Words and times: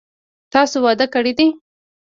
تاسو 0.53 0.75
واده 0.85 1.05
کړی 1.13 1.33
دی؟ 1.37 1.47